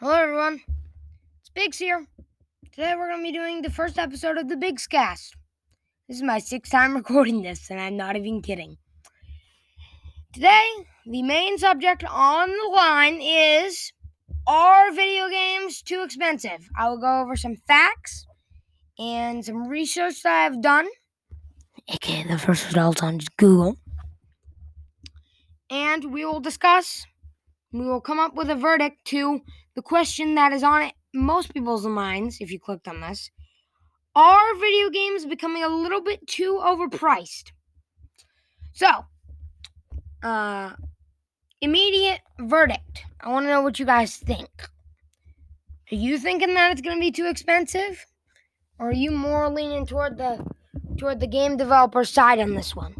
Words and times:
Hello, 0.00 0.14
everyone. 0.14 0.62
It's 1.40 1.50
Biggs 1.54 1.76
here. 1.76 2.06
Today, 2.72 2.94
we're 2.96 3.08
going 3.08 3.20
to 3.20 3.22
be 3.22 3.36
doing 3.36 3.60
the 3.60 3.68
first 3.68 3.98
episode 3.98 4.38
of 4.38 4.48
the 4.48 4.56
Biggs 4.56 4.86
Cast. 4.86 5.36
This 6.08 6.16
is 6.16 6.22
my 6.22 6.38
sixth 6.38 6.72
time 6.72 6.96
recording 6.96 7.42
this, 7.42 7.70
and 7.70 7.78
I'm 7.78 7.98
not 7.98 8.16
even 8.16 8.40
kidding. 8.40 8.78
Today, 10.32 10.64
the 11.04 11.22
main 11.22 11.58
subject 11.58 12.02
on 12.08 12.48
the 12.48 12.72
line 12.74 13.20
is 13.20 13.92
Are 14.46 14.90
video 14.90 15.28
games 15.28 15.82
too 15.82 16.00
expensive? 16.02 16.66
I 16.78 16.88
will 16.88 16.98
go 16.98 17.20
over 17.20 17.36
some 17.36 17.56
facts 17.68 18.26
and 18.98 19.44
some 19.44 19.68
research 19.68 20.22
that 20.22 20.46
I've 20.46 20.62
done, 20.62 20.88
aka 21.88 22.26
the 22.26 22.38
first 22.38 22.64
results 22.64 23.02
on 23.02 23.18
Google. 23.36 23.76
And 25.68 26.10
we 26.10 26.24
will 26.24 26.40
discuss, 26.40 27.04
we 27.72 27.86
will 27.86 28.00
come 28.00 28.18
up 28.18 28.34
with 28.34 28.50
a 28.50 28.54
verdict 28.54 29.04
to 29.06 29.40
the 29.74 29.82
question 29.82 30.34
that 30.34 30.52
is 30.52 30.62
on 30.62 30.90
most 31.14 31.52
people's 31.52 31.86
minds, 31.86 32.38
if 32.40 32.50
you 32.50 32.58
clicked 32.58 32.88
on 32.88 33.00
this, 33.00 33.30
are 34.14 34.54
video 34.56 34.90
games 34.90 35.24
becoming 35.24 35.62
a 35.62 35.68
little 35.68 36.02
bit 36.02 36.26
too 36.26 36.60
overpriced? 36.62 37.52
So, 38.72 38.88
uh, 40.22 40.72
immediate 41.60 42.20
verdict. 42.38 43.04
I 43.20 43.28
want 43.28 43.44
to 43.44 43.50
know 43.50 43.62
what 43.62 43.78
you 43.78 43.86
guys 43.86 44.16
think. 44.16 44.48
Are 45.92 45.96
you 45.96 46.18
thinking 46.18 46.54
that 46.54 46.72
it's 46.72 46.80
going 46.80 46.96
to 46.96 47.00
be 47.00 47.10
too 47.10 47.26
expensive, 47.26 48.06
or 48.78 48.88
are 48.88 48.92
you 48.92 49.10
more 49.10 49.48
leaning 49.50 49.86
toward 49.86 50.18
the 50.18 50.44
toward 50.96 51.20
the 51.20 51.26
game 51.26 51.56
developer 51.56 52.04
side 52.04 52.38
on 52.38 52.54
this 52.54 52.76
one? 52.76 52.94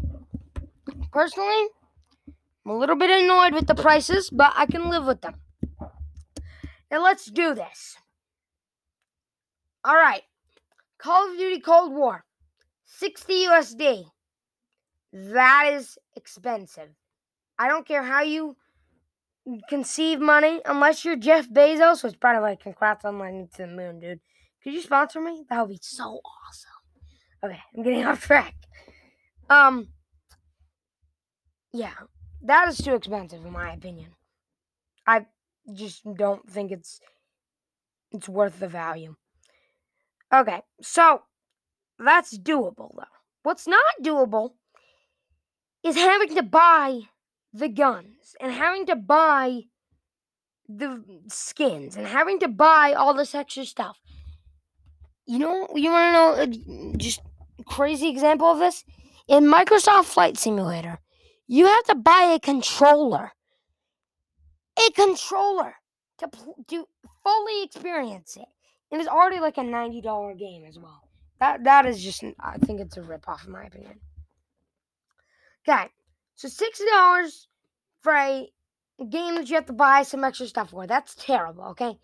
Personally, 1.11 1.67
I'm 2.65 2.71
a 2.71 2.77
little 2.77 2.95
bit 2.95 3.09
annoyed 3.09 3.53
with 3.53 3.67
the 3.67 3.75
prices, 3.75 4.29
but 4.29 4.53
I 4.55 4.65
can 4.65 4.89
live 4.89 5.05
with 5.05 5.21
them. 5.21 5.35
Now 6.91 7.03
let's 7.03 7.25
do 7.25 7.55
this. 7.55 7.97
All 9.83 9.95
right. 9.95 10.21
Call 10.99 11.31
of 11.31 11.37
Duty 11.37 11.59
Cold 11.59 11.93
War. 11.93 12.23
60 12.85 13.33
USD. 13.45 14.05
That 15.13 15.71
is 15.73 15.97
expensive. 16.15 16.89
I 17.57 17.67
don't 17.67 17.87
care 17.87 18.03
how 18.03 18.21
you 18.21 18.55
conceive 19.69 20.19
money, 20.19 20.61
unless 20.65 21.03
you're 21.03 21.15
Jeff 21.15 21.49
Bezos, 21.49 22.03
which 22.03 22.19
by 22.19 22.35
the 22.35 22.41
way, 22.41 22.57
congrats 22.61 23.05
on 23.05 23.17
landing 23.17 23.49
to 23.55 23.63
the 23.63 23.67
moon, 23.67 23.99
dude. 23.99 24.19
Could 24.63 24.73
you 24.73 24.81
sponsor 24.81 25.19
me? 25.19 25.43
That 25.49 25.61
would 25.61 25.73
be 25.73 25.79
so 25.81 26.21
awesome. 26.23 26.71
Okay, 27.43 27.59
I'm 27.75 27.83
getting 27.83 28.05
off 28.05 28.21
track. 28.21 28.55
Um, 29.49 29.87
yeah, 31.73 31.93
that 32.43 32.67
is 32.69 32.77
too 32.77 32.95
expensive 32.95 33.45
in 33.45 33.51
my 33.51 33.73
opinion. 33.73 34.11
I 35.07 35.25
just 35.73 36.03
don't 36.15 36.49
think 36.49 36.71
it's 36.71 36.99
it's 38.11 38.27
worth 38.27 38.59
the 38.59 38.67
value. 38.67 39.15
Okay, 40.33 40.61
so 40.81 41.21
that's 41.99 42.37
doable 42.37 42.91
though. 42.95 43.03
What's 43.43 43.67
not 43.67 43.81
doable 44.01 44.51
is 45.83 45.95
having 45.95 46.35
to 46.35 46.43
buy 46.43 47.01
the 47.53 47.69
guns 47.69 48.35
and 48.39 48.51
having 48.51 48.85
to 48.85 48.95
buy 48.95 49.61
the 50.67 51.03
skins 51.27 51.97
and 51.97 52.07
having 52.07 52.39
to 52.39 52.47
buy 52.47 52.93
all 52.93 53.13
this 53.13 53.35
extra 53.35 53.65
stuff. 53.65 53.99
You 55.25 55.39
know, 55.39 55.67
you 55.75 55.91
want 55.91 56.47
to 56.47 56.55
know 56.55 56.91
a 56.93 56.97
just 56.97 57.21
crazy 57.65 58.09
example 58.09 58.47
of 58.47 58.59
this? 58.59 58.83
In 59.27 59.45
Microsoft 59.45 60.05
Flight 60.05 60.37
Simulator, 60.37 60.99
you 61.51 61.65
have 61.65 61.83
to 61.83 61.95
buy 61.95 62.31
a 62.33 62.39
controller 62.39 63.33
a 64.79 64.91
controller 64.91 65.75
to 66.17 66.29
to 66.67 66.87
fully 67.23 67.63
experience 67.63 68.37
it. 68.37 68.47
And 68.91 69.01
it's 69.01 69.09
already 69.09 69.39
like 69.39 69.57
a 69.57 69.63
ninety 69.63 70.01
dollar 70.01 70.33
game 70.33 70.63
as 70.65 70.79
well. 70.79 71.09
That 71.39 71.63
that 71.65 71.85
is 71.85 72.01
just 72.01 72.23
I 72.39 72.57
think 72.57 72.79
it's 72.79 72.97
a 72.97 73.01
rip 73.01 73.27
off 73.27 73.45
in 73.45 73.51
my 73.51 73.65
opinion. 73.65 73.99
Okay, 75.67 75.89
so 76.35 76.47
sixty 76.47 76.85
dollars 76.85 77.47
for 77.99 78.13
a 78.13 78.49
game 79.09 79.35
that 79.35 79.49
you 79.49 79.55
have 79.55 79.65
to 79.65 79.73
buy 79.73 80.03
some 80.03 80.23
extra 80.23 80.47
stuff 80.47 80.69
for. 80.69 80.87
That's 80.87 81.15
terrible. 81.15 81.65
Okay, 81.71 81.97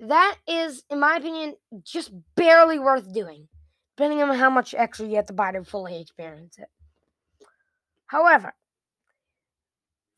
that 0.00 0.36
is 0.46 0.84
in 0.88 1.00
my 1.00 1.16
opinion 1.16 1.56
just 1.82 2.12
barely 2.36 2.78
worth 2.78 3.12
doing, 3.12 3.48
depending 3.96 4.22
on 4.22 4.36
how 4.36 4.50
much 4.50 4.72
extra 4.72 5.06
you 5.06 5.16
have 5.16 5.26
to 5.26 5.32
buy 5.32 5.50
to 5.50 5.64
fully 5.64 6.00
experience 6.00 6.58
it. 6.58 6.68
However, 8.06 8.54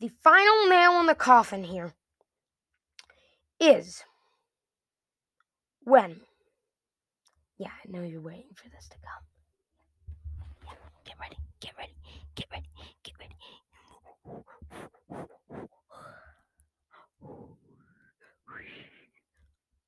the 0.01 0.09
final 0.09 0.69
nail 0.69 1.01
in 1.01 1.07
the 1.07 1.15
coffin 1.15 1.65
here 1.65 1.95
is 3.61 4.05
when. 5.85 6.21
Yeah, 7.59 7.69
I 7.69 7.91
know 7.91 8.03
you're 8.03 8.21
waiting 8.21 8.53
for 8.55 8.69
this 8.69 8.87
to 8.89 8.97
come. 8.97 9.25
Yeah, 10.67 10.73
Get 11.07 11.19
ready, 11.19 11.37
get 11.61 11.73
ready, 11.79 11.95
get 12.35 12.47
ready, 12.53 12.69
get 13.03 13.15
ready. 13.19 13.37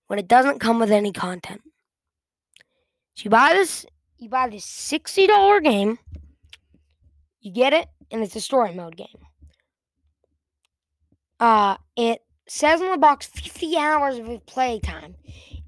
When 0.07 0.19
it 0.19 0.29
doesn't 0.29 0.61
come 0.61 0.79
with 0.79 0.91
any 0.91 1.13
content. 1.13 1.61
So 3.15 3.25
you 3.25 3.31
buy 3.31 3.53
this, 3.53 3.85
you 4.17 4.31
buy 4.31 4.49
this 4.49 4.65
$60 4.65 5.63
game, 5.63 5.99
you 7.41 7.53
get 7.53 7.75
it, 7.75 7.89
and 8.11 8.23
it's 8.23 8.35
a 8.37 8.41
story 8.41 8.73
mode 8.73 8.97
game. 8.97 9.28
Uh, 11.41 11.77
it 11.97 12.21
says 12.49 12.81
on 12.81 12.91
the 12.91 12.99
box 12.99 13.27
50 13.27 13.77
hours 13.77 14.19
of 14.19 14.47
playtime, 14.47 15.15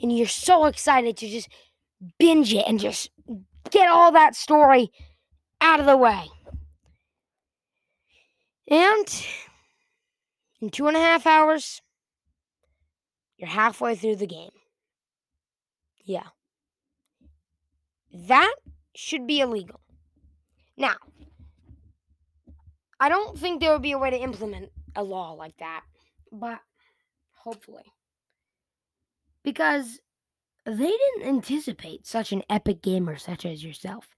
and 0.00 0.16
you're 0.16 0.26
so 0.26 0.66
excited 0.66 1.16
to 1.19 1.28
just 1.28 1.48
binge 2.19 2.53
it 2.53 2.64
and 2.66 2.81
just 2.81 3.10
get 3.70 3.88
all 3.88 4.12
that 4.12 4.34
story 4.34 4.91
out 5.60 5.81
of 5.81 5.86
the 5.86 5.97
way. 5.97 6.26
And 8.69 9.26
in 10.60 10.70
two 10.70 10.88
and 10.88 10.97
a 10.97 11.00
half 11.00 11.26
hours, 11.26 11.82
you're 13.37 13.48
halfway 13.48 13.94
through 13.97 14.16
the 14.16 14.26
game. 14.26 14.50
Yeah. 16.04 16.26
That 18.12 18.54
should 18.94 19.26
be 19.26 19.41
illegal. 19.41 19.81
Now, 20.76 20.97
I 22.98 23.08
don't 23.08 23.38
think 23.38 23.60
there 23.60 23.72
would 23.72 23.82
be 23.82 23.92
a 23.92 23.98
way 23.98 24.10
to 24.10 24.19
implement 24.19 24.70
a 24.97 25.03
law 25.03 25.33
like 25.33 25.56
that, 25.59 25.83
but 26.33 26.61
hopefully. 27.33 27.84
Because 29.43 30.01
they 30.67 30.75
didn't 30.75 31.28
anticipate 31.28 32.06
such 32.06 32.33
an 32.33 32.43
epic 32.51 32.83
gamer 32.83 33.17
such 33.17 33.47
as 33.47 33.65
yourself. 33.65 34.09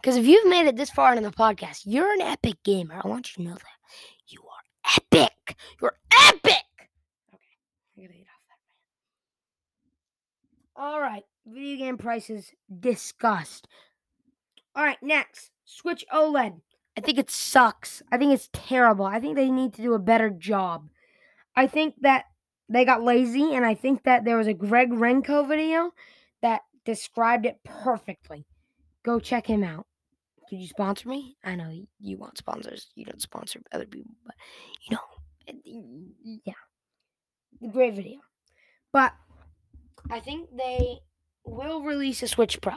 Because 0.00 0.16
if 0.16 0.26
you've 0.26 0.48
made 0.48 0.66
it 0.66 0.76
this 0.76 0.90
far 0.90 1.14
in 1.14 1.22
the 1.22 1.30
podcast, 1.30 1.82
you're 1.84 2.12
an 2.12 2.20
epic 2.20 2.62
gamer. 2.64 3.00
I 3.02 3.08
want 3.08 3.36
you 3.36 3.44
to 3.44 3.50
know 3.50 3.56
that. 3.56 3.78
You 4.28 4.40
are 4.42 4.94
epic. 4.96 5.56
You're 5.80 5.98
epic. 6.28 6.64
Okay, 7.32 7.56
I 7.96 8.02
gotta 8.02 8.12
get 8.12 8.26
off 8.26 8.44
that, 8.46 8.60
man. 10.76 10.92
All 10.92 11.00
right, 11.00 11.24
video 11.46 11.78
game 11.78 11.96
prices 11.96 12.52
discussed. 12.80 13.66
All 14.74 14.84
right, 14.84 14.98
next, 15.02 15.50
Switch 15.64 16.04
OLED. 16.12 16.60
I 16.96 17.02
think 17.02 17.18
it 17.18 17.30
sucks. 17.30 18.02
I 18.10 18.16
think 18.16 18.32
it's 18.32 18.48
terrible. 18.52 19.04
I 19.04 19.20
think 19.20 19.36
they 19.36 19.50
need 19.50 19.74
to 19.74 19.82
do 19.82 19.94
a 19.94 19.98
better 19.98 20.30
job. 20.30 20.88
I 21.54 21.66
think 21.66 21.94
that 22.00 22.24
they 22.68 22.84
got 22.84 23.02
lazy, 23.02 23.54
and 23.54 23.64
I 23.64 23.74
think 23.74 24.04
that 24.04 24.24
there 24.24 24.36
was 24.36 24.46
a 24.46 24.54
Greg 24.54 24.90
Renko 24.90 25.46
video 25.46 25.92
that 26.42 26.62
described 26.84 27.46
it 27.46 27.60
perfectly. 27.64 28.46
Go 29.04 29.20
check 29.20 29.46
him 29.46 29.62
out. 29.62 29.86
Could 30.48 30.60
you 30.60 30.68
sponsor 30.68 31.08
me? 31.08 31.36
I 31.44 31.54
know 31.54 31.70
you 32.00 32.18
want 32.18 32.38
sponsors. 32.38 32.88
You 32.94 33.04
don't 33.04 33.20
sponsor 33.20 33.60
other 33.72 33.86
people, 33.86 34.12
but 34.24 34.34
you 34.88 34.96
know, 34.96 36.40
yeah, 36.44 36.54
great 37.72 37.94
video. 37.94 38.20
But 38.92 39.12
I 40.10 40.20
think 40.20 40.48
they 40.56 41.00
will 41.44 41.82
release 41.82 42.22
a 42.22 42.28
Switch 42.28 42.60
Pro 42.60 42.74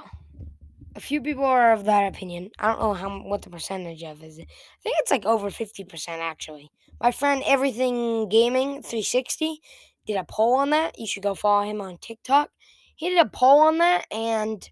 a 1.00 1.02
few 1.02 1.22
people 1.22 1.46
are 1.46 1.72
of 1.72 1.86
that 1.86 2.14
opinion. 2.14 2.52
I 2.60 2.68
don't 2.68 2.82
know 2.82 2.94
how 2.94 3.10
what 3.20 3.44
the 3.44 3.50
percentage 3.50 4.04
of 4.04 4.22
is. 4.22 4.38
I 4.38 4.46
think 4.84 4.98
it's 5.00 5.12
like 5.12 5.26
over 5.26 5.50
fifty 5.50 5.86
percent 5.86 6.22
actually. 6.22 6.72
My 7.02 7.12
friend 7.12 7.42
Everything 7.46 8.28
Gaming 8.28 8.82
360 8.82 9.62
did 10.06 10.18
a 10.18 10.26
poll 10.26 10.56
on 10.56 10.72
that. 10.72 11.00
You 11.00 11.08
should 11.08 11.24
go 11.24 11.36
follow 11.36 11.64
him 11.64 11.80
on 11.80 12.00
TikTok. 12.00 12.50
He 12.98 13.08
did 13.08 13.26
a 13.26 13.30
poll 13.30 13.62
on 13.62 13.78
that, 13.78 14.08
and 14.12 14.70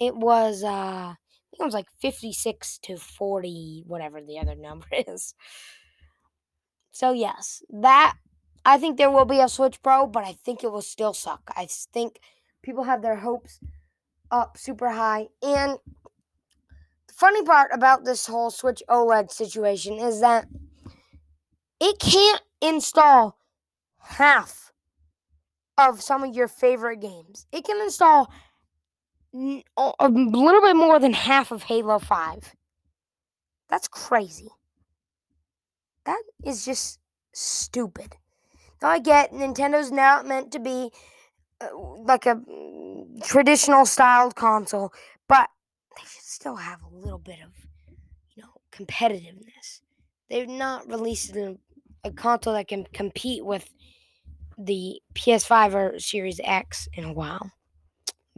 it 0.00 0.16
was 0.16 0.64
uh, 0.64 0.68
I 1.12 1.16
think 1.50 1.60
it 1.60 1.64
was 1.64 1.74
like 1.74 1.90
fifty 2.00 2.32
six 2.32 2.78
to 2.84 2.96
forty, 2.96 3.84
whatever 3.86 4.22
the 4.22 4.38
other 4.38 4.54
number 4.54 4.86
is. 5.06 5.34
So 6.92 7.12
yes, 7.12 7.62
that 7.68 8.14
I 8.64 8.78
think 8.78 8.96
there 8.96 9.10
will 9.10 9.26
be 9.26 9.40
a 9.40 9.50
Switch 9.50 9.82
Pro, 9.82 10.06
but 10.06 10.24
I 10.24 10.32
think 10.32 10.64
it 10.64 10.72
will 10.72 10.80
still 10.80 11.12
suck. 11.12 11.42
I 11.54 11.68
think 11.92 12.20
people 12.62 12.84
have 12.84 13.02
their 13.02 13.16
hopes 13.16 13.60
up 14.32 14.56
super 14.56 14.90
high. 14.90 15.28
And 15.42 15.78
the 17.06 17.14
funny 17.14 17.44
part 17.44 17.70
about 17.72 18.04
this 18.04 18.26
whole 18.26 18.50
Switch 18.50 18.82
OLED 18.88 19.30
situation 19.30 19.98
is 19.98 20.20
that 20.20 20.48
it 21.80 21.98
can't 22.00 22.42
install 22.60 23.38
half 23.98 24.72
of 25.78 26.02
some 26.02 26.24
of 26.24 26.34
your 26.34 26.48
favorite 26.48 27.00
games. 27.00 27.46
It 27.52 27.64
can 27.64 27.80
install 27.80 28.32
a 29.34 30.08
little 30.08 30.60
bit 30.60 30.76
more 30.76 30.98
than 30.98 31.12
half 31.12 31.50
of 31.50 31.64
Halo 31.64 31.98
5. 31.98 32.54
That's 33.68 33.88
crazy. 33.88 34.48
That 36.04 36.22
is 36.44 36.64
just 36.64 36.98
stupid. 37.32 38.16
Now 38.82 38.88
I 38.88 38.98
get 38.98 39.32
Nintendo's 39.32 39.90
not 39.90 40.26
meant 40.26 40.52
to 40.52 40.58
be 40.58 40.90
like 42.04 42.26
a 42.26 42.36
mm, 42.36 43.24
traditional 43.24 43.86
styled 43.86 44.34
console, 44.34 44.92
but 45.28 45.48
they 45.96 46.02
should 46.02 46.22
still 46.22 46.56
have 46.56 46.80
a 46.82 46.94
little 46.94 47.18
bit 47.18 47.38
of, 47.44 47.52
you 48.34 48.42
know, 48.42 48.50
competitiveness. 48.72 49.80
They've 50.28 50.48
not 50.48 50.88
released 50.90 51.36
a, 51.36 51.56
a 52.04 52.10
console 52.10 52.54
that 52.54 52.68
can 52.68 52.84
compete 52.92 53.44
with 53.44 53.68
the 54.58 55.00
PS5 55.14 55.74
or 55.74 55.98
Series 55.98 56.40
X 56.42 56.88
in 56.94 57.04
a 57.04 57.12
while. 57.12 57.50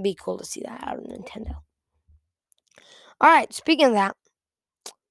Be 0.00 0.17
cool 0.19 0.38
to 0.38 0.44
see 0.44 0.62
that 0.65 0.82
out 0.87 0.99
of 0.99 1.05
Nintendo. 1.05 1.56
All 3.21 3.31
right, 3.31 3.53
speaking 3.53 3.87
of 3.87 3.93
that, 3.93 4.17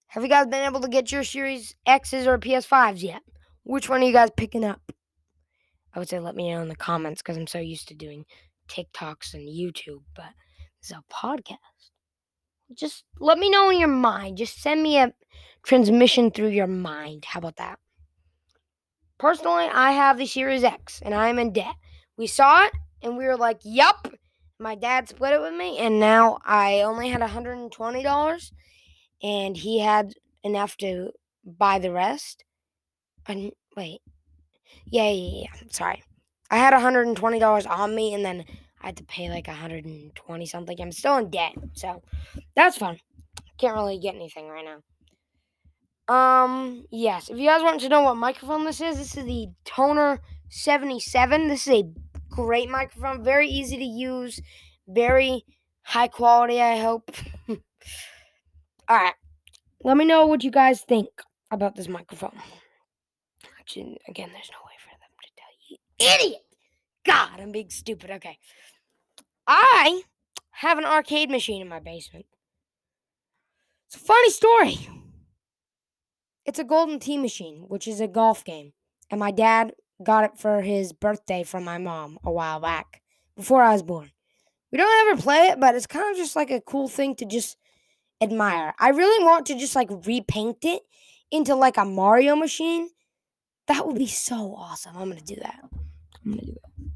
have 0.08 0.24
you 0.24 0.30
guys 0.30 0.46
been 0.48 0.66
able 0.66 0.82
to 0.82 0.88
get 0.88 1.12
your 1.12 1.24
Series 1.24 1.76
X's 1.86 2.28
or 2.28 2.38
PS5s 2.38 3.02
yet? 3.02 3.22
Which 3.64 3.90
one 3.90 4.04
are 4.04 4.06
you 4.06 4.14
guys 4.14 4.30
picking 4.36 4.64
up? 4.66 4.82
I 5.94 6.00
would 6.00 6.10
say 6.10 6.20
let 6.20 6.36
me 6.36 6.52
know 6.52 6.62
in 6.62 6.70
the 6.70 6.76
comments 6.76 7.22
because 7.22 7.38
I'm 7.38 7.48
so 7.48 7.60
used 7.60 7.88
to 7.90 7.96
doing 7.96 8.26
TikToks 8.68 9.34
and 9.34 9.48
YouTube, 9.48 10.04
but 10.16 10.32
this 10.82 10.92
is 10.92 10.98
a 10.98 11.14
podcast. 11.14 11.58
Just 12.74 13.04
let 13.20 13.38
me 13.38 13.50
know 13.50 13.70
in 13.70 13.80
your 13.80 13.88
mind. 13.88 14.38
Just 14.38 14.62
send 14.62 14.82
me 14.82 14.98
a 14.98 15.14
transmission 15.64 16.32
through 16.32 16.50
your 16.50 16.68
mind. 16.68 17.26
How 17.26 17.40
about 17.40 17.58
that? 17.58 17.78
Personally, 19.20 19.66
I 19.72 19.92
have 19.92 20.18
the 20.18 20.26
Series 20.26 20.64
X 20.64 21.02
and 21.04 21.14
I'm 21.14 21.40
in 21.40 21.54
debt. 21.54 21.76
We 22.18 22.28
saw 22.28 22.66
it 22.66 22.74
and 23.02 23.18
we 23.18 23.26
were 23.26 23.38
like, 23.38 23.60
yup. 23.64 24.08
My 24.60 24.76
dad 24.76 25.10
split 25.10 25.34
it 25.34 25.42
with 25.42 25.54
me, 25.54 25.80
and 25.80 26.00
now 26.00 26.38
I 26.46 26.82
only 26.82 27.10
had 27.10 27.22
$120 27.22 28.52
and 29.22 29.58
he 29.58 29.80
had 29.80 30.14
enough 30.44 30.78
to 30.78 31.12
buy 31.44 31.80
the 31.80 31.92
rest. 31.92 32.46
And 33.26 33.52
wait, 33.76 34.02
yeah, 34.86 35.10
yeah, 35.10 35.42
yeah. 35.44 35.68
Sorry. 35.70 36.04
I 36.52 36.58
had 36.58 36.74
$120 36.74 37.70
on 37.70 37.96
me 37.96 38.14
and 38.14 38.24
then 38.24 38.46
I 38.82 38.88
had 38.88 38.98
to 38.98 39.04
pay 39.06 39.30
like 39.30 39.48
120 39.48 40.46
something. 40.46 40.82
I'm 40.82 40.92
still 40.92 41.18
in 41.18 41.30
debt. 41.30 41.54
So 41.74 42.02
that's 42.56 42.78
fun. 42.78 43.00
Can't 43.58 43.76
really 43.76 43.98
get 43.98 44.16
anything 44.16 44.50
right 44.50 44.66
now. 44.66 44.82
Um, 46.08 46.86
yes. 46.92 47.30
If 47.30 47.38
you 47.38 47.48
guys 47.48 47.64
want 47.64 47.82
to 47.82 47.90
know 47.90 48.02
what 48.02 48.18
microphone 48.18 48.66
this 48.66 48.82
is, 48.82 48.98
this 48.98 49.18
is 49.18 49.26
the 49.26 49.48
Tonor 49.66 50.20
77. 50.50 51.48
This 51.48 51.68
is 51.68 51.74
a 51.74 51.84
great 52.30 52.70
microphone, 52.70 53.24
very 53.24 53.48
easy 53.48 53.78
to 53.78 53.84
use, 53.84 54.42
very 54.88 55.46
high 55.84 56.08
quality, 56.08 56.62
I 56.62 56.78
hope. 56.78 57.12
All 57.50 57.58
right. 58.90 59.14
Let 59.84 59.98
me 59.98 60.06
know 60.06 60.26
what 60.28 60.44
you 60.44 60.52
guys 60.52 60.82
think 60.82 61.08
about 61.52 61.76
this 61.76 61.88
microphone. 61.88 62.38
Actually, 63.64 63.98
again, 64.10 64.30
there's 64.34 64.52
no 64.52 64.60
way 64.66 64.74
for 64.78 64.90
them 65.00 65.10
to 65.22 65.30
tell 65.38 65.48
you. 65.70 65.78
Idiot! 66.28 66.42
God, 67.06 67.40
I'm 67.40 67.54
being 67.54 67.70
stupid. 67.70 68.12
Okay. 68.12 68.38
I 69.48 70.02
have 70.52 70.78
an 70.78 70.84
arcade 70.84 71.30
machine 71.30 71.62
in 71.62 71.70
my 71.70 71.80
basement. 71.80 72.26
It's 73.88 73.96
a 73.96 74.00
funny 74.00 74.32
story. 74.32 74.90
It's 76.46 76.60
a 76.60 76.66
Golden 76.66 77.00
Tee 77.00 77.18
machine, 77.18 77.66
which 77.70 77.88
is 77.88 78.02
a 78.02 78.08
golf 78.08 78.44
game. 78.44 78.74
And 79.10 79.18
my 79.18 79.32
dad 79.32 79.72
got 80.04 80.26
it 80.26 80.38
for 80.38 80.62
his 80.62 80.92
birthday 80.92 81.44
from 81.44 81.64
my 81.64 81.78
mom 81.78 82.20
a 82.22 82.32
while 82.32 82.60
back, 82.60 83.02
before 83.38 83.64
I 83.64 83.72
was 83.72 83.84
born. 83.84 84.12
We 84.74 84.78
don't 84.78 85.08
ever 85.08 85.22
play 85.22 85.48
it, 85.48 85.60
but 85.60 85.74
it's 85.74 85.88
kind 85.88 86.12
of 86.12 86.18
just 86.18 86.36
like 86.36 86.52
a 86.52 86.60
cool 86.60 86.90
thing 86.90 87.16
to 87.16 87.26
just 87.26 87.56
admire. 88.20 88.74
I 88.78 88.90
really 88.90 89.24
want 89.24 89.46
to 89.46 89.58
just 89.58 89.76
like 89.76 89.90
repaint 90.06 90.66
it 90.66 90.82
into 91.32 91.56
like 91.56 91.78
a 91.78 91.86
Mario 91.86 92.36
machine 92.36 92.90
that 93.68 93.86
would 93.86 93.98
be 93.98 94.08
so 94.08 94.56
awesome. 94.56 94.98
I'm 94.98 95.10
gonna 95.10 95.22
do 95.22 95.36
that. 95.36 95.60
I'm 96.26 96.32
gonna 96.32 96.46
do 96.46 96.52
it. 96.52 96.92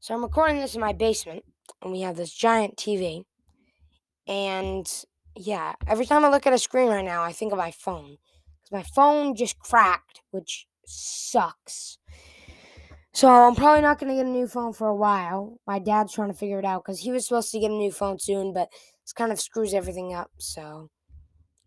So 0.00 0.14
I'm 0.14 0.22
recording 0.22 0.60
this 0.60 0.74
in 0.74 0.80
my 0.80 0.92
basement, 0.92 1.44
and 1.82 1.92
we 1.92 2.02
have 2.02 2.16
this 2.16 2.32
giant 2.32 2.76
TV. 2.76 3.24
And 4.26 4.86
yeah, 5.36 5.74
every 5.86 6.06
time 6.06 6.24
I 6.24 6.30
look 6.30 6.46
at 6.46 6.52
a 6.52 6.58
screen 6.58 6.88
right 6.88 7.04
now, 7.04 7.22
I 7.22 7.32
think 7.32 7.52
of 7.52 7.58
my 7.58 7.70
phone. 7.70 8.18
Because 8.62 8.72
my 8.72 8.82
phone 8.82 9.34
just 9.34 9.58
cracked, 9.58 10.22
which 10.30 10.66
sucks. 10.86 11.98
So 13.12 13.28
I'm 13.28 13.54
probably 13.54 13.82
not 13.82 13.98
to 14.00 14.06
get 14.06 14.26
a 14.26 14.28
new 14.28 14.48
phone 14.48 14.72
for 14.72 14.88
a 14.88 14.94
while. 14.94 15.60
My 15.66 15.78
dad's 15.78 16.12
trying 16.12 16.32
to 16.32 16.36
figure 16.36 16.58
it 16.58 16.64
out 16.64 16.84
because 16.84 17.00
he 17.00 17.12
was 17.12 17.26
supposed 17.26 17.52
to 17.52 17.60
get 17.60 17.70
a 17.70 17.74
new 17.74 17.92
phone 17.92 18.18
soon, 18.18 18.52
but 18.52 18.70
this 19.04 19.12
kind 19.12 19.30
of 19.30 19.40
screws 19.40 19.72
everything 19.72 20.12
up. 20.12 20.30
So, 20.38 20.90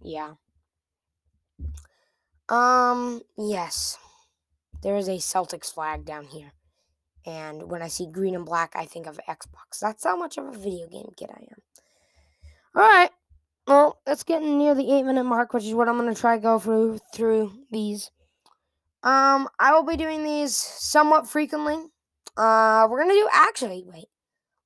yeah. 0.02 0.34
Um, 2.50 3.22
yes. 3.38 3.98
There 4.84 4.96
is 4.96 5.08
a 5.08 5.18
Celtics 5.18 5.74
flag 5.74 6.06
down 6.06 6.26
here. 6.26 6.54
And 7.26 7.70
when 7.70 7.82
I 7.82 7.88
see 7.88 8.08
green 8.08 8.36
and 8.36 8.46
black, 8.46 8.74
I 8.76 8.86
think 8.86 9.06
of 9.06 9.20
Xbox. 9.28 9.80
That's 9.82 10.06
how 10.06 10.16
much 10.16 10.38
of 10.38 10.46
a 10.46 10.58
video 10.58 10.88
game 10.88 11.12
kid 11.18 11.30
I 11.30 11.42
am. 11.42 11.62
All 12.76 12.90
right. 12.90 13.10
Well, 13.68 14.00
it's 14.08 14.24
getting 14.24 14.58
near 14.58 14.76
the 14.76 14.90
eight 14.94 15.04
minute 15.04 15.26
mark, 15.26 15.54
which 15.54 15.66
is 15.66 15.74
what 15.74 15.90
I'm 15.90 15.98
going 15.98 16.14
to 16.14 16.20
try 16.20 16.38
go 16.38 16.58
through 16.58 17.00
through 17.14 17.52
these. 17.70 18.12
Um, 19.04 19.50
I 19.60 19.74
will 19.74 19.84
be 19.84 19.98
doing 19.98 20.24
these 20.24 20.56
somewhat 20.56 21.28
frequently. 21.28 21.76
Uh, 22.38 22.88
we're 22.90 23.04
going 23.04 23.14
to 23.14 23.22
do 23.22 23.30
actually, 23.34 23.84
wait. 23.86 24.08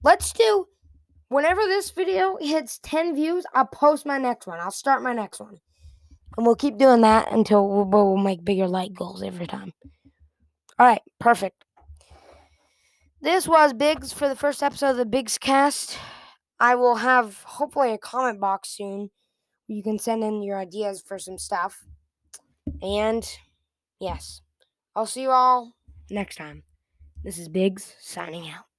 Let's 0.04 0.32
do 0.34 0.68
whenever 1.32 1.62
this 1.62 1.92
video 1.92 2.38
hits 2.42 2.80
10 2.84 3.16
views, 3.16 3.46
I'll 3.54 3.66
post 3.66 4.06
my 4.06 4.18
next 4.18 4.48
one. 4.48 4.60
I'll 4.60 4.70
start 4.70 5.02
my 5.02 5.14
next 5.14 5.40
one. 5.40 5.60
And 6.38 6.46
we'll 6.46 6.56
keep 6.56 6.78
doing 6.78 7.02
that 7.02 7.32
until 7.32 7.68
we'll, 7.68 7.86
we'll 7.86 8.18
make 8.18 8.44
bigger 8.44 8.68
light 8.68 8.94
goals 8.94 9.22
every 9.22 9.48
time. 9.48 9.74
All 10.80 10.88
right, 10.88 11.02
perfect. 11.20 11.64
This 13.22 13.48
was 13.48 13.74
Biggs 13.74 14.12
for 14.12 14.28
the 14.28 14.36
first 14.36 14.64
episode 14.64 14.92
of 14.92 14.98
the 14.98 15.06
Biggs 15.06 15.38
cast. 15.38 15.98
I 16.60 16.76
will 16.76 16.96
have 16.96 17.44
hopefully 17.44 17.94
a 17.94 17.98
comment 17.98 18.40
box 18.40 18.70
soon 18.70 19.12
where 19.68 19.78
you 19.78 19.84
can 19.84 20.00
send 20.00 20.24
in 20.24 20.42
your 20.42 20.58
ideas 20.58 21.04
for 21.06 21.20
some 21.20 21.38
stuff. 21.38 21.86
And 22.82 23.28
yes, 24.00 24.42
I'll 24.96 25.06
see 25.06 25.22
you 25.24 25.30
all 25.30 25.76
next 26.10 26.38
time. 26.38 26.64
This 27.24 27.38
is 27.38 27.48
Biggs 27.48 27.94
signing 28.00 28.50
out. 28.50 28.71